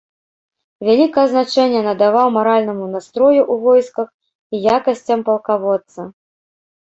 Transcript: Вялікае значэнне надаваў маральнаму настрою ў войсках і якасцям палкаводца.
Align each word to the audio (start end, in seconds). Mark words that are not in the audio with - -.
Вялікае 0.87 1.25
значэнне 1.33 1.81
надаваў 1.87 2.27
маральнаму 2.37 2.85
настрою 2.95 3.41
ў 3.53 3.65
войсках 3.65 4.07
і 4.55 4.61
якасцям 4.77 5.19
палкаводца. 5.27 6.01